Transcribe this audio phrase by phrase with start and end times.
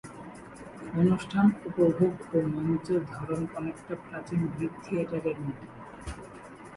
[0.95, 5.65] অনুষ্ঠান উপভোগ ও মঞ্চের ধরন অনেকটা প্রাচীন গ্রিক থিয়েটারের মতো।